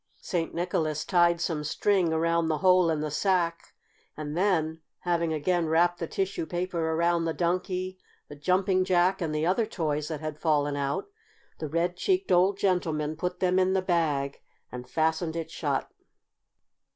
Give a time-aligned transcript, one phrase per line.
[0.23, 0.51] St.
[0.51, 3.75] Nicholas tied some string around the hole in the sack,
[4.17, 9.29] and then, having again wrapped the tissue paper around the Donkey, the Jumping Jack, and
[9.31, 11.05] the other toys that had fallen out,
[11.59, 14.41] the red cheeked old gentleman put them in the bag
[14.71, 15.87] and fastened it shut.